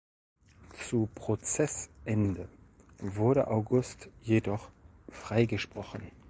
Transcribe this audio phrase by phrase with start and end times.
[0.79, 2.49] Zu Prozessende
[3.03, 4.71] wurde August jedoch
[5.11, 6.01] freigesprochen.